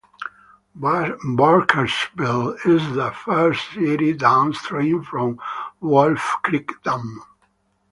[0.75, 5.39] Burkesville is the first city downstream from
[5.79, 7.21] Wolf Creek Dam.